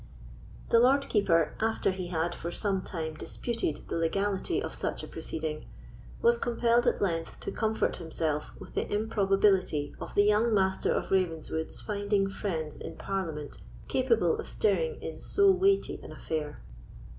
The 0.69 0.79
Lord 0.79 1.07
Keeper, 1.09 1.53
after 1.59 1.91
he 1.91 2.07
had 2.07 2.33
for 2.33 2.49
some 2.49 2.81
time 2.81 3.13
disputed 3.13 3.87
the 3.87 3.97
legality 3.97 4.59
of 4.59 4.73
such 4.73 5.03
a 5.03 5.07
proceeding, 5.07 5.67
was 6.23 6.39
compelled, 6.39 6.87
at 6.87 7.01
length, 7.03 7.39
to 7.41 7.51
comfort 7.51 7.97
himself 7.97 8.49
with 8.57 8.73
the 8.73 8.91
improbability 8.91 9.93
of 9.99 10.15
the 10.15 10.23
young 10.23 10.55
Master 10.55 10.91
of 10.91 11.11
Ravenswood's 11.11 11.81
finding 11.81 12.27
friends 12.31 12.77
in 12.77 12.95
parliament 12.95 13.59
capable 13.87 14.39
of 14.39 14.47
stirring 14.47 14.99
in 15.03 15.19
so 15.19 15.51
weighty 15.51 15.99
an 16.01 16.11
affair. 16.11 16.63